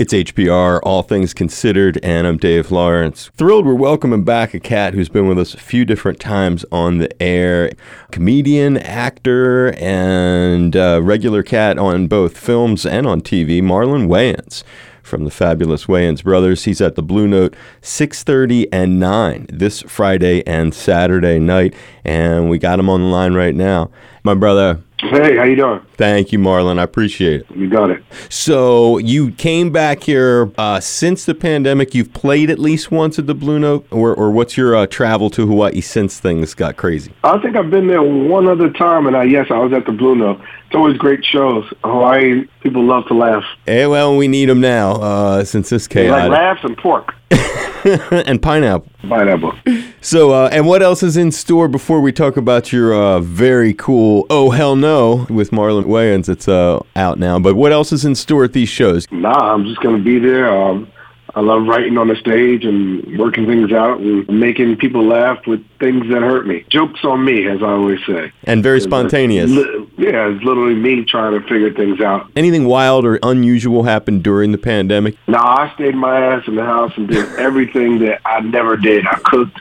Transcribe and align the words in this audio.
It's 0.00 0.14
HPR, 0.14 0.80
All 0.82 1.02
Things 1.02 1.34
Considered, 1.34 2.00
and 2.02 2.26
I'm 2.26 2.38
Dave 2.38 2.70
Lawrence. 2.70 3.30
Thrilled 3.36 3.66
we're 3.66 3.74
welcoming 3.74 4.24
back 4.24 4.54
a 4.54 4.58
cat 4.58 4.94
who's 4.94 5.10
been 5.10 5.28
with 5.28 5.38
us 5.38 5.52
a 5.52 5.60
few 5.60 5.84
different 5.84 6.18
times 6.18 6.64
on 6.72 6.96
the 6.96 7.22
air. 7.22 7.70
Comedian, 8.10 8.78
actor, 8.78 9.74
and 9.74 10.74
uh, 10.74 11.02
regular 11.02 11.42
cat 11.42 11.78
on 11.78 12.06
both 12.06 12.38
films 12.38 12.86
and 12.86 13.06
on 13.06 13.20
TV, 13.20 13.60
Marlon 13.60 14.06
Wayans 14.06 14.62
from 15.02 15.24
the 15.24 15.30
fabulous 15.30 15.84
Wayans 15.84 16.24
brothers. 16.24 16.64
He's 16.64 16.80
at 16.80 16.94
the 16.94 17.02
Blue 17.02 17.28
Note 17.28 17.54
6:30 17.82 18.68
and 18.72 18.98
9 18.98 19.48
this 19.52 19.82
Friday 19.82 20.42
and 20.46 20.72
Saturday 20.72 21.38
night, 21.38 21.74
and 22.06 22.48
we 22.48 22.58
got 22.58 22.78
him 22.78 22.88
on 22.88 23.02
the 23.02 23.06
line 23.06 23.34
right 23.34 23.54
now. 23.54 23.90
My 24.24 24.32
brother, 24.32 24.80
Hey, 25.02 25.36
how 25.36 25.44
you 25.44 25.56
doing? 25.56 25.80
Thank 26.00 26.32
you, 26.32 26.38
Marlon. 26.38 26.78
I 26.78 26.82
appreciate 26.84 27.42
it. 27.42 27.50
You 27.54 27.68
got 27.68 27.90
it. 27.90 28.02
So 28.30 28.96
you 28.96 29.32
came 29.32 29.70
back 29.70 30.02
here 30.02 30.50
uh, 30.56 30.80
since 30.80 31.26
the 31.26 31.34
pandemic. 31.34 31.94
You've 31.94 32.14
played 32.14 32.48
at 32.48 32.58
least 32.58 32.90
once 32.90 33.18
at 33.18 33.26
the 33.26 33.34
Blue 33.34 33.58
Note, 33.58 33.86
or, 33.90 34.14
or 34.14 34.30
what's 34.30 34.56
your 34.56 34.74
uh, 34.74 34.86
travel 34.86 35.28
to 35.28 35.46
Hawaii 35.46 35.82
since 35.82 36.18
things 36.18 36.54
got 36.54 36.78
crazy? 36.78 37.12
I 37.22 37.38
think 37.42 37.54
I've 37.54 37.68
been 37.68 37.86
there 37.86 38.02
one 38.02 38.48
other 38.48 38.70
time, 38.70 39.08
and 39.08 39.14
I 39.14 39.24
yes, 39.24 39.48
I 39.50 39.58
was 39.58 39.74
at 39.74 39.84
the 39.84 39.92
Blue 39.92 40.14
Note. 40.14 40.40
It's 40.68 40.74
always 40.74 40.96
great 40.96 41.22
shows. 41.22 41.70
Hawaii 41.84 42.46
people 42.62 42.82
love 42.82 43.04
to 43.08 43.14
laugh. 43.14 43.44
Eh, 43.66 43.84
well, 43.84 44.16
we 44.16 44.26
need 44.26 44.48
them 44.48 44.62
now 44.62 44.92
uh, 44.92 45.44
since 45.44 45.68
this 45.68 45.86
They 45.86 46.10
like 46.10 46.30
laughs 46.30 46.64
and 46.64 46.78
pork. 46.78 47.12
and 48.12 48.42
pineapple. 48.42 48.90
Pineapple. 49.08 49.54
So, 50.00 50.32
uh, 50.32 50.48
and 50.52 50.66
what 50.66 50.82
else 50.82 51.02
is 51.02 51.16
in 51.16 51.32
store 51.32 51.68
before 51.68 52.00
we 52.00 52.12
talk 52.12 52.36
about 52.36 52.72
your 52.72 52.92
uh, 52.92 53.20
very 53.20 53.72
cool 53.74 54.26
"Oh 54.28 54.50
Hell 54.50 54.76
No" 54.76 55.26
with 55.30 55.50
Marlon 55.50 55.86
Wayans? 55.90 56.28
It's 56.28 56.48
uh, 56.48 56.80
out 56.96 57.18
now, 57.18 57.38
but 57.38 57.54
what 57.54 57.72
else 57.72 57.92
is 57.92 58.04
in 58.04 58.14
store 58.14 58.44
at 58.44 58.52
these 58.52 58.68
shows? 58.68 59.06
Nah, 59.10 59.54
I'm 59.54 59.64
just 59.64 59.80
gonna 59.80 59.98
be 59.98 60.18
there. 60.18 60.50
Um, 60.50 60.90
I 61.34 61.40
love 61.40 61.66
writing 61.66 61.96
on 61.96 62.08
the 62.08 62.16
stage 62.16 62.64
and 62.64 63.18
working 63.18 63.46
things 63.46 63.72
out 63.72 64.00
and 64.00 64.26
making 64.28 64.76
people 64.76 65.04
laugh 65.06 65.46
with 65.46 65.64
things 65.78 66.08
that 66.10 66.22
hurt 66.22 66.46
me. 66.46 66.64
Jokes 66.68 67.04
on 67.04 67.24
me, 67.24 67.46
as 67.46 67.62
I 67.62 67.70
always 67.70 68.00
say. 68.04 68.32
And 68.44 68.62
very 68.62 68.80
spontaneous. 68.80 69.50
Yeah, 69.50 70.28
it's 70.28 70.42
literally 70.42 70.74
me 70.74 71.04
trying 71.04 71.40
to 71.40 71.46
figure 71.46 71.72
things 71.72 72.00
out. 72.00 72.30
Anything 72.34 72.64
wild 72.64 73.04
or 73.04 73.18
unusual 73.22 73.84
happened 73.84 74.24
during 74.24 74.50
the 74.50 74.58
pandemic? 74.58 75.16
Nah, 75.28 75.38
I 75.38 75.72
stayed 75.74 75.94
my 75.94 76.20
ass 76.20 76.48
in 76.48 76.56
the 76.56 76.64
house 76.64 76.92
and 76.96 77.08
did 77.08 77.26
everything 77.38 78.00
that 78.00 78.20
I 78.24 78.40
never 78.40 78.76
did. 78.76 79.06
I 79.06 79.16
cooked, 79.22 79.60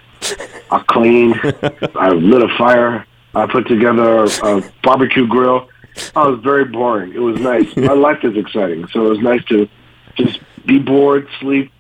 I 0.72 0.80
cleaned, 0.88 1.36
I 1.96 2.10
lit 2.10 2.42
a 2.42 2.58
fire, 2.58 3.06
I 3.36 3.46
put 3.46 3.68
together 3.68 4.24
a 4.44 4.64
barbecue 4.82 5.28
grill. 5.28 5.70
I 6.16 6.28
was 6.28 6.40
very 6.42 6.66
boring. 6.66 7.14
It 7.14 7.20
was 7.20 7.40
nice. 7.40 7.76
My 7.76 7.94
life 7.94 8.24
is 8.24 8.38
exciting, 8.38 8.88
so 8.90 9.06
it 9.06 9.10
was 9.10 9.20
nice 9.20 9.44
to 9.46 9.68
just 10.16 10.40
be 10.66 10.80
bored, 10.80 11.28
sleep, 11.40 11.72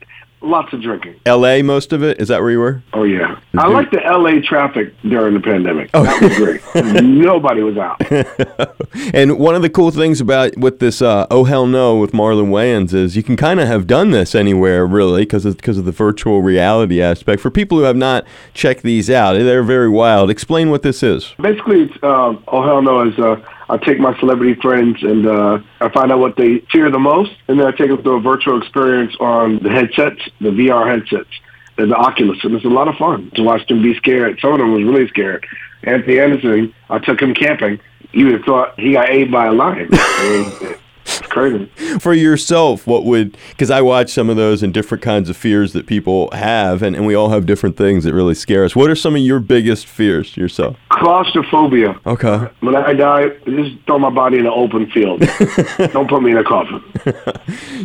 lots 0.42 0.72
of 0.74 0.82
drinking. 0.82 1.20
L.A. 1.26 1.62
Most 1.62 1.94
of 1.94 2.04
it 2.04 2.20
is 2.22 2.30
that 2.30 2.42
where 2.42 2.52
you 2.52 2.60
were? 2.60 2.82
Oh 2.94 3.04
yeah, 3.04 3.40
I 3.58 3.68
like 3.68 3.92
the 3.92 4.04
L.A. 4.06 4.42
traffic 4.42 4.94
during 5.02 5.34
the 5.34 5.40
pandemic. 5.40 5.90
Oh. 5.94 6.04
That 6.04 6.22
was 6.22 6.38
great. 6.38 7.04
Nobody 7.04 7.62
was 7.62 7.78
out. 7.78 8.02
And 9.14 9.38
one 9.38 9.54
of 9.54 9.62
the 9.62 9.70
cool 9.70 9.92
things 9.92 10.20
about 10.20 10.58
with 10.58 10.80
this 10.80 11.02
uh, 11.02 11.28
"Oh 11.30 11.44
Hell 11.44 11.68
No" 11.68 11.98
with 11.98 12.12
Marlon 12.12 12.50
Wayans 12.50 12.94
is 12.94 13.16
you 13.16 13.22
can 13.22 13.38
kind 13.38 13.60
of 13.60 13.68
have 13.68 13.86
done 13.86 14.10
this 14.12 14.34
anywhere 14.34 14.86
really 14.86 15.24
because 15.24 15.46
of, 15.46 15.58
because 15.58 15.78
of 15.78 15.86
the 15.86 15.92
virtual 15.92 16.42
reality 16.42 17.02
aspect. 17.02 17.42
For 17.42 17.52
people 17.52 17.78
who 17.78 17.84
have 17.84 17.96
not 17.96 18.26
checked 18.54 18.82
these 18.82 19.10
out, 19.10 19.34
they're 19.34 19.64
very 19.64 19.90
wild. 19.90 20.30
Explain 20.30 20.72
what 20.72 20.82
this 20.82 21.04
is. 21.04 21.34
Basically, 21.40 21.84
it's, 21.84 21.96
uh, 22.04 22.36
oh 22.48 22.64
hell 22.64 22.82
no, 22.82 23.08
is 23.08 23.18
uh, 23.20 23.36
I 23.70 23.78
take 23.78 24.00
my 24.00 24.18
celebrity 24.20 24.60
friends 24.60 24.98
and 25.04 25.28
uh, 25.28 25.60
I 25.80 25.90
find 25.90 26.12
out 26.12 26.20
what 26.20 26.36
they 26.36 26.60
fear 26.72 26.90
the 26.90 27.00
most, 27.00 27.32
and 27.48 27.60
then 27.60 27.68
I 27.68 27.72
take 27.72 27.90
them 27.90 28.02
through 28.02 28.18
a 28.18 28.22
virtual 28.22 28.60
experience 28.60 29.16
on 29.20 29.60
the 29.62 29.70
headsets, 29.70 30.22
the 30.42 30.50
VR 30.50 30.90
headsets, 30.90 31.30
and 31.78 31.92
the 31.92 31.96
Oculus, 31.96 32.40
and 32.44 32.56
it's 32.56 32.66
a 32.66 32.70
lot 32.70 32.88
of 32.88 32.96
fun 32.96 33.32
to 33.36 33.44
watch 33.44 33.66
them 33.68 33.82
be 33.82 33.94
scared. 33.96 34.40
Some 34.42 34.54
of 34.54 34.60
them 34.60 34.74
was 34.74 34.84
really 34.84 35.08
scared. 35.08 35.46
Anthony 35.84 36.20
Anderson, 36.20 36.74
I 36.90 37.00
took 37.00 37.22
him 37.22 37.34
camping. 37.34 37.80
You 38.12 38.26
would 38.26 38.34
have 38.36 38.44
thought 38.44 38.80
he 38.80 38.94
got 38.94 39.10
ate 39.10 39.32
by 39.32 39.46
a 39.46 39.54
lion. 39.54 39.90
I 41.20 41.50
mean, 41.50 41.62
it's 41.62 41.76
crazy. 41.76 42.00
For 42.00 42.14
yourself, 42.14 42.88
what 42.88 43.06
would 43.06 43.38
because 43.50 43.72
I 43.72 43.82
watch 43.82 44.12
some 44.12 44.30
of 44.30 44.36
those 44.36 44.64
and 44.64 44.74
different 44.74 45.04
kinds 45.04 45.30
of 45.30 45.38
fears 45.38 45.74
that 45.74 45.88
people 45.88 46.30
have, 46.32 46.82
and, 46.82 46.96
and 46.96 47.06
we 47.06 47.16
all 47.16 47.30
have 47.30 47.46
different 47.46 47.78
things 47.78 48.04
that 48.04 48.14
really 48.14 48.36
scare 48.36 48.66
us. 48.66 48.76
What 48.76 48.90
are 48.90 48.96
some 48.96 49.16
of 49.16 49.22
your 49.22 49.40
biggest 49.40 49.86
fears 49.86 50.38
yourself? 50.38 50.78
Claustrophobia. 50.90 52.00
Okay. 52.06 52.48
When 52.60 52.76
I 52.76 52.94
die, 52.94 53.30
just 53.46 53.76
throw 53.86 54.00
my 54.00 54.10
body 54.10 54.38
in 54.40 54.46
an 54.46 54.54
open 54.54 54.90
field. 54.92 55.20
Don't 55.92 56.10
put 56.10 56.22
me 56.22 56.32
in 56.32 56.38
a 56.38 56.44
coffin. 56.44 56.84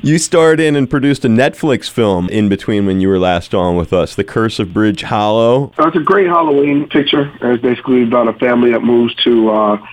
You 0.03 0.19
starred 0.19 0.61
in 0.61 0.77
and 0.77 0.91
produced 0.91 1.25
a 1.25 1.29
Netflix 1.29 1.89
film 1.89 2.29
in 2.29 2.49
between 2.49 2.85
when 2.85 3.01
you 3.01 3.09
were 3.09 3.19
last 3.19 3.55
on 3.55 3.77
with 3.77 3.93
us, 3.93 4.15
The 4.15 4.25
Curse 4.25 4.59
of 4.59 4.75
Bridge 4.75 5.03
Hollow. 5.03 5.73
It's 5.79 5.97
a 5.97 6.01
great 6.01 6.27
Halloween 6.27 6.89
picture. 6.89 7.33
It's 7.41 7.63
basically 7.63 8.03
about 8.03 8.29
a 8.29 8.35
family 8.35 8.73
that 8.73 8.81
moves 8.81 9.15
to 9.25 9.51
uh, 9.51 9.87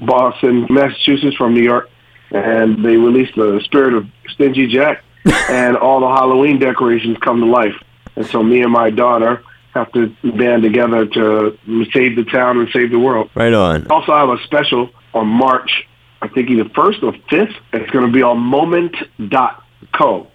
Boston, 0.00 0.66
Massachusetts 0.70 1.36
from 1.36 1.54
New 1.54 1.62
York, 1.62 1.90
and 2.36 2.84
they 2.84 2.96
release 2.96 3.34
the 3.34 3.60
spirit 3.64 3.94
of 3.94 4.06
Stingy 4.28 4.66
Jack, 4.66 5.02
and 5.50 5.76
all 5.76 6.00
the 6.00 6.08
Halloween 6.08 6.58
decorations 6.58 7.16
come 7.18 7.40
to 7.40 7.46
life. 7.46 7.74
And 8.16 8.26
so 8.26 8.42
me 8.42 8.62
and 8.62 8.72
my 8.72 8.90
daughter 8.90 9.42
have 9.74 9.92
to 9.92 10.14
band 10.22 10.62
together 10.62 11.06
to 11.06 11.58
save 11.92 12.16
the 12.16 12.24
town 12.30 12.58
and 12.58 12.68
save 12.72 12.90
the 12.90 12.98
world. 12.98 13.30
Right 13.34 13.52
on. 13.52 13.86
Also, 13.88 14.12
I 14.12 14.20
have 14.20 14.30
a 14.30 14.42
special 14.44 14.90
on 15.12 15.26
March, 15.28 15.86
I 16.22 16.28
think 16.28 16.50
either 16.50 16.64
1st 16.64 17.02
or 17.02 17.12
5th. 17.12 17.54
It's 17.72 17.90
going 17.90 18.06
to 18.06 18.12
be 18.12 18.22
on 18.22 18.38
moment.co. 18.38 20.26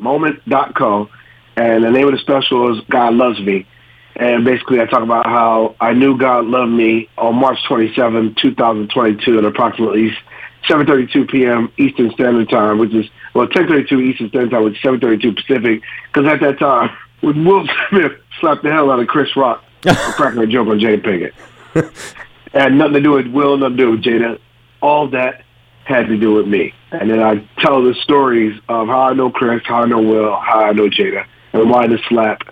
Moment.co. 0.00 1.08
And 1.56 1.84
the 1.84 1.90
name 1.90 2.06
of 2.06 2.12
the 2.12 2.18
special 2.18 2.76
is 2.76 2.84
God 2.88 3.14
Loves 3.14 3.40
Me. 3.40 3.66
And 4.16 4.44
basically, 4.44 4.80
I 4.80 4.86
talk 4.86 5.02
about 5.02 5.26
how 5.26 5.76
I 5.80 5.92
knew 5.92 6.18
God 6.18 6.46
loved 6.46 6.72
me 6.72 7.08
on 7.16 7.36
March 7.36 7.58
27, 7.68 8.34
2022 8.40 9.38
at 9.38 9.44
approximately 9.44 10.12
7.32 10.64 11.30
p.m. 11.30 11.72
Eastern 11.78 12.10
Standard 12.12 12.48
Time, 12.48 12.78
which 12.78 12.94
is, 12.94 13.06
well, 13.34 13.46
10.32 13.46 14.02
Eastern 14.02 14.28
Standard 14.28 14.50
Time, 14.50 14.64
which 14.64 14.74
is 14.74 14.82
7.32 14.82 15.36
Pacific. 15.36 15.82
Because 16.12 16.30
at 16.30 16.40
that 16.40 16.58
time, 16.58 16.90
when 17.20 17.44
Will 17.44 17.66
Smith 17.88 18.12
slapped 18.40 18.62
the 18.62 18.70
hell 18.70 18.90
out 18.90 19.00
of 19.00 19.06
Chris 19.08 19.34
Rock 19.36 19.64
for 19.82 19.92
cracking 20.16 20.42
a 20.42 20.46
joke 20.46 20.68
on 20.68 20.78
Jada 20.78 21.02
Pinkett. 21.02 22.14
had 22.52 22.72
nothing 22.72 22.94
to 22.94 23.00
do 23.00 23.12
with 23.12 23.26
Will, 23.28 23.56
nothing 23.56 23.76
to 23.76 23.84
do 23.84 23.90
with 23.92 24.02
Jada. 24.02 24.38
All 24.80 25.08
that 25.10 25.44
had 25.84 26.06
to 26.08 26.16
do 26.16 26.34
with 26.34 26.46
me. 26.46 26.74
And 26.92 27.10
then 27.10 27.22
I 27.22 27.48
tell 27.58 27.82
the 27.82 27.94
stories 28.02 28.58
of 28.68 28.88
how 28.88 29.00
I 29.00 29.12
know 29.14 29.30
Chris, 29.30 29.62
how 29.64 29.82
I 29.82 29.86
know 29.86 30.00
Will, 30.00 30.38
how 30.38 30.60
I 30.60 30.72
know 30.72 30.88
Jada, 30.88 31.24
and 31.52 31.70
why 31.70 31.86
the 31.86 31.98
slap 32.08 32.42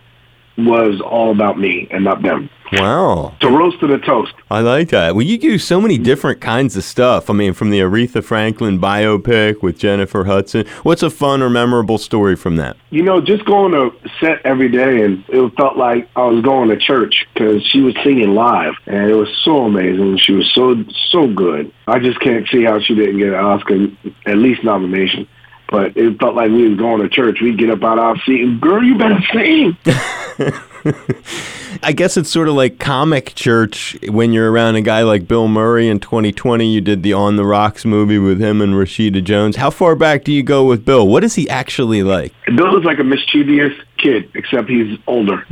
was 0.58 1.00
all 1.00 1.30
about 1.30 1.58
me 1.58 1.88
and 1.90 2.04
not 2.04 2.22
them. 2.22 2.50
Wow. 2.72 3.34
To 3.40 3.48
roast 3.48 3.78
to 3.80 3.86
the 3.86 3.98
toast. 3.98 4.32
I 4.50 4.60
like 4.60 4.88
that. 4.88 5.14
Well, 5.14 5.24
you 5.24 5.38
do 5.38 5.58
so 5.58 5.80
many 5.80 5.98
different 5.98 6.40
kinds 6.40 6.76
of 6.76 6.84
stuff. 6.84 7.30
I 7.30 7.32
mean, 7.32 7.52
from 7.52 7.70
the 7.70 7.80
Aretha 7.80 8.24
Franklin 8.24 8.80
biopic 8.80 9.62
with 9.62 9.78
Jennifer 9.78 10.24
Hudson. 10.24 10.66
What's 10.82 11.02
a 11.02 11.10
fun 11.10 11.42
or 11.42 11.50
memorable 11.50 11.98
story 11.98 12.34
from 12.34 12.56
that? 12.56 12.76
You 12.90 13.02
know, 13.02 13.20
just 13.20 13.44
going 13.44 13.72
to 13.72 13.90
set 14.20 14.44
every 14.44 14.68
day, 14.68 15.02
and 15.02 15.24
it 15.28 15.52
felt 15.56 15.76
like 15.76 16.08
I 16.16 16.24
was 16.26 16.42
going 16.42 16.68
to 16.70 16.76
church 16.76 17.26
because 17.32 17.64
she 17.66 17.80
was 17.80 17.94
singing 18.02 18.34
live, 18.34 18.74
and 18.86 19.10
it 19.10 19.14
was 19.14 19.28
so 19.44 19.64
amazing. 19.64 20.18
She 20.18 20.32
was 20.32 20.52
so 20.52 20.82
so 21.10 21.26
good. 21.28 21.72
I 21.86 21.98
just 21.98 22.20
can't 22.20 22.48
see 22.48 22.64
how 22.64 22.80
she 22.80 22.94
didn't 22.94 23.18
get 23.18 23.28
an 23.28 23.34
Oscar, 23.34 23.86
at 24.26 24.38
least 24.38 24.64
nomination. 24.64 25.28
But 25.76 25.94
it 25.94 26.18
felt 26.18 26.34
like 26.34 26.50
we 26.50 26.70
was 26.70 26.78
going 26.78 27.02
to 27.02 27.08
church. 27.10 27.42
We'd 27.42 27.58
get 27.58 27.68
up 27.68 27.84
out 27.84 27.98
of 27.98 28.04
our 28.04 28.16
seat 28.24 28.40
and, 28.40 28.58
girl, 28.58 28.82
you 28.82 28.96
better 28.96 29.20
sing. 29.30 29.76
I 31.82 31.92
guess 31.92 32.16
it's 32.16 32.30
sort 32.30 32.48
of 32.48 32.54
like 32.54 32.78
comic 32.78 33.34
church 33.34 33.94
when 34.08 34.32
you're 34.32 34.50
around 34.50 34.76
a 34.76 34.80
guy 34.80 35.02
like 35.02 35.28
Bill 35.28 35.48
Murray 35.48 35.88
in 35.88 36.00
2020. 36.00 36.66
You 36.66 36.80
did 36.80 37.02
the 37.02 37.12
On 37.12 37.36
the 37.36 37.44
Rocks 37.44 37.84
movie 37.84 38.18
with 38.18 38.40
him 38.40 38.62
and 38.62 38.72
Rashida 38.72 39.22
Jones. 39.22 39.56
How 39.56 39.68
far 39.68 39.94
back 39.94 40.24
do 40.24 40.32
you 40.32 40.42
go 40.42 40.64
with 40.64 40.86
Bill? 40.86 41.06
What 41.06 41.22
is 41.24 41.34
he 41.34 41.46
actually 41.50 42.02
like? 42.02 42.32
Bill 42.46 42.78
is 42.78 42.84
like 42.86 42.98
a 42.98 43.04
mischievous 43.04 43.74
kid, 43.98 44.30
except 44.32 44.70
he's 44.70 44.98
older. 45.06 45.44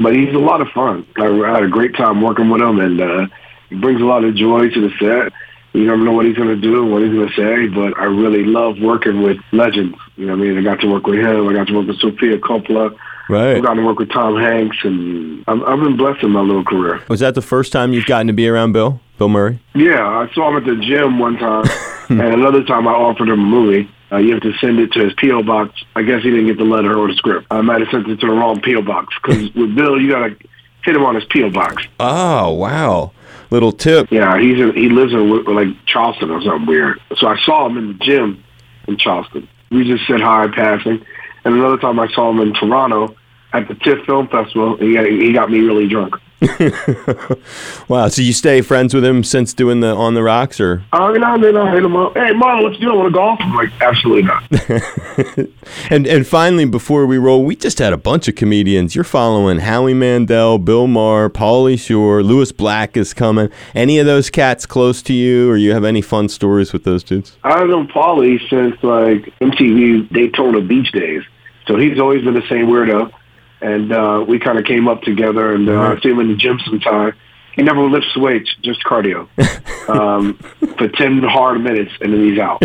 but 0.00 0.16
he's 0.16 0.34
a 0.34 0.38
lot 0.38 0.60
of 0.60 0.66
fun. 0.70 1.06
I 1.16 1.26
had 1.52 1.62
a 1.62 1.68
great 1.68 1.94
time 1.94 2.22
working 2.22 2.50
with 2.50 2.60
him, 2.60 2.80
and 2.80 3.00
uh, 3.00 3.26
he 3.68 3.76
brings 3.76 4.00
a 4.00 4.04
lot 4.04 4.24
of 4.24 4.34
joy 4.34 4.68
to 4.68 4.88
the 4.88 4.90
set. 4.98 5.32
You 5.72 5.86
never 5.86 6.02
know 6.04 6.12
what 6.12 6.26
he's 6.26 6.36
going 6.36 6.48
to 6.48 6.56
do, 6.60 6.84
what 6.84 7.02
he's 7.02 7.12
going 7.12 7.28
to 7.28 7.34
say, 7.34 7.68
but 7.68 7.96
I 7.98 8.04
really 8.04 8.44
love 8.44 8.78
working 8.80 9.22
with 9.22 9.36
legends. 9.52 9.96
You 10.16 10.26
know 10.26 10.32
what 10.36 10.42
I 10.44 10.48
mean? 10.48 10.58
I 10.58 10.62
got 10.62 10.80
to 10.80 10.88
work 10.90 11.06
with 11.06 11.20
him. 11.20 11.48
I 11.48 11.52
got 11.52 11.68
to 11.68 11.74
work 11.74 11.86
with 11.86 11.98
Sofia 12.00 12.38
Coppola. 12.38 12.92
I 12.92 13.32
Right. 13.32 13.62
got 13.62 13.74
to 13.74 13.82
work 13.86 14.00
with 14.00 14.10
Tom 14.10 14.36
Hanks, 14.36 14.78
and 14.82 15.44
I've, 15.46 15.62
I've 15.62 15.78
been 15.78 15.96
blessed 15.96 16.24
in 16.24 16.32
my 16.32 16.40
little 16.40 16.64
career. 16.64 17.00
Was 17.08 17.20
that 17.20 17.36
the 17.36 17.42
first 17.42 17.70
time 17.70 17.92
you've 17.92 18.06
gotten 18.06 18.26
to 18.26 18.32
be 18.32 18.48
around 18.48 18.72
Bill? 18.72 19.00
Bill 19.18 19.28
Murray? 19.28 19.60
Yeah, 19.72 20.04
I 20.04 20.28
saw 20.34 20.48
him 20.48 20.56
at 20.56 20.64
the 20.64 20.74
gym 20.84 21.20
one 21.20 21.36
time, 21.38 21.64
and 22.08 22.20
another 22.20 22.64
time 22.64 22.88
I 22.88 22.92
offered 22.92 23.28
him 23.28 23.38
a 23.38 23.44
movie. 23.44 23.88
Uh, 24.10 24.16
you 24.16 24.32
have 24.32 24.42
to 24.42 24.52
send 24.54 24.80
it 24.80 24.90
to 24.94 25.04
his 25.04 25.12
PO 25.14 25.44
box. 25.44 25.80
I 25.94 26.02
guess 26.02 26.24
he 26.24 26.30
didn't 26.30 26.46
get 26.46 26.58
the 26.58 26.64
letter 26.64 26.98
or 26.98 27.06
the 27.06 27.14
script. 27.14 27.46
I 27.52 27.60
might 27.60 27.78
have 27.80 27.90
sent 27.90 28.08
it 28.08 28.18
to 28.18 28.26
the 28.26 28.32
wrong 28.32 28.60
PO 28.60 28.82
box 28.82 29.14
because 29.22 29.54
with 29.54 29.76
Bill, 29.76 30.00
you 30.00 30.10
got 30.10 30.26
to 30.26 30.36
hit 30.84 30.96
him 30.96 31.04
on 31.04 31.14
his 31.14 31.22
PO 31.26 31.50
box. 31.50 31.84
Oh, 32.00 32.50
wow. 32.54 33.12
Little 33.50 33.72
tip. 33.72 34.10
Yeah, 34.10 34.38
he's 34.38 34.60
in, 34.60 34.74
he 34.74 34.88
lives 34.88 35.12
in 35.12 35.44
like 35.44 35.68
Charleston 35.86 36.30
or 36.30 36.40
something 36.42 36.66
weird. 36.66 37.00
So 37.16 37.26
I 37.26 37.40
saw 37.40 37.66
him 37.66 37.76
in 37.78 37.88
the 37.88 38.04
gym 38.04 38.44
in 38.86 38.96
Charleston. 38.96 39.48
We 39.70 39.84
just 39.84 40.06
said 40.06 40.20
hi 40.20 40.48
passing. 40.48 41.04
And 41.44 41.54
another 41.54 41.78
time 41.78 41.98
I 41.98 42.08
saw 42.12 42.30
him 42.30 42.40
in 42.40 42.52
Toronto 42.54 43.16
at 43.52 43.66
the 43.66 43.74
TIFF 43.74 44.04
Film 44.06 44.28
Festival. 44.28 44.76
He 44.76 44.94
got, 44.94 45.06
he 45.06 45.32
got 45.32 45.50
me 45.50 45.60
really 45.60 45.88
drunk. 45.88 46.14
wow. 47.88 48.08
So 48.08 48.22
you 48.22 48.32
stay 48.32 48.62
friends 48.62 48.94
with 48.94 49.04
him 49.04 49.22
since 49.22 49.52
doing 49.52 49.80
the 49.80 49.94
On 49.94 50.14
the 50.14 50.22
Rocks, 50.22 50.58
or? 50.58 50.82
Uh, 50.92 51.12
you 51.12 51.18
know, 51.18 51.38
then 51.38 51.54
hit 51.72 51.84
him 51.84 51.96
up. 51.96 52.14
Hey, 52.14 52.32
mom, 52.32 52.64
let's 52.64 52.78
do 52.78 52.90
it. 52.90 52.96
Want 52.96 53.08
to 53.08 53.12
golf? 53.12 53.38
I'm 53.42 53.54
like, 53.54 53.70
absolutely 53.80 54.22
not. 54.22 55.48
and 55.90 56.06
and 56.06 56.26
finally, 56.26 56.64
before 56.64 57.04
we 57.04 57.18
roll, 57.18 57.44
we 57.44 57.56
just 57.56 57.78
had 57.78 57.92
a 57.92 57.98
bunch 57.98 58.26
of 58.26 58.36
comedians. 58.36 58.94
You're 58.94 59.04
following 59.04 59.58
Howie 59.58 59.92
Mandel, 59.92 60.58
Bill 60.58 60.86
Maher, 60.86 61.28
Pauly 61.28 61.78
Shore, 61.78 62.22
Lewis 62.22 62.52
Black 62.52 62.96
is 62.96 63.12
coming. 63.12 63.50
Any 63.74 63.98
of 63.98 64.06
those 64.06 64.30
cats 64.30 64.64
close 64.64 65.02
to 65.02 65.12
you, 65.12 65.50
or 65.50 65.58
you 65.58 65.72
have 65.72 65.84
any 65.84 66.00
fun 66.00 66.30
stories 66.30 66.72
with 66.72 66.84
those 66.84 67.02
dudes? 67.02 67.36
I've 67.44 67.68
known 67.68 67.86
Pauly 67.88 68.38
since 68.48 68.82
like 68.82 69.30
MTV 69.40 70.10
Daytona 70.10 70.62
Beach 70.62 70.90
days. 70.92 71.22
So 71.66 71.76
he's 71.76 72.00
always 72.00 72.24
been 72.24 72.34
the 72.34 72.48
same 72.48 72.66
weirdo 72.66 73.12
and 73.60 73.92
uh, 73.92 74.24
we 74.26 74.38
kind 74.38 74.58
of 74.58 74.64
came 74.64 74.88
up 74.88 75.02
together. 75.02 75.54
And 75.54 75.68
uh, 75.68 75.72
mm-hmm. 75.72 75.98
I 75.98 76.00
see 76.00 76.10
him 76.10 76.20
in 76.20 76.28
the 76.28 76.36
gym 76.36 76.58
sometime. 76.64 77.14
He 77.56 77.62
never 77.62 77.82
lifts 77.82 78.16
weights, 78.16 78.54
just 78.62 78.82
cardio 78.84 79.28
um, 79.88 80.34
for 80.78 80.88
ten 80.88 81.22
hard 81.22 81.60
minutes, 81.60 81.90
and 82.00 82.12
then 82.12 82.24
he's 82.24 82.38
out. 82.38 82.62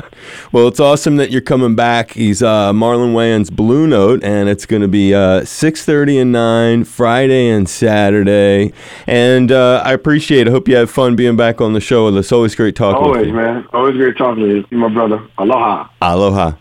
well, 0.52 0.68
it's 0.68 0.78
awesome 0.78 1.16
that 1.16 1.30
you're 1.30 1.40
coming 1.40 1.74
back. 1.74 2.12
He's 2.12 2.42
uh, 2.42 2.72
Marlon 2.72 3.14
Wayans 3.14 3.50
Blue 3.50 3.86
Note, 3.86 4.22
and 4.22 4.48
it's 4.48 4.66
going 4.66 4.82
to 4.82 4.88
be 4.88 5.14
uh, 5.14 5.44
six 5.44 5.84
thirty 5.84 6.18
and 6.18 6.30
nine 6.30 6.84
Friday 6.84 7.48
and 7.48 7.68
Saturday. 7.68 8.72
And 9.06 9.50
uh, 9.50 9.82
I 9.84 9.92
appreciate. 9.92 10.46
it. 10.46 10.48
I 10.48 10.52
hope 10.52 10.68
you 10.68 10.76
have 10.76 10.90
fun 10.90 11.16
being 11.16 11.36
back 11.36 11.62
on 11.62 11.72
the 11.72 11.80
show. 11.80 12.14
It's 12.14 12.30
always 12.30 12.54
great 12.54 12.76
talking. 12.76 13.02
Always, 13.02 13.32
man. 13.32 13.66
Always 13.72 13.96
great 13.96 14.18
talking 14.18 14.44
to 14.44 14.56
you. 14.56 14.64
You're 14.70 14.88
my 14.88 14.94
brother. 14.94 15.26
Aloha. 15.38 15.88
Aloha. 16.02 16.52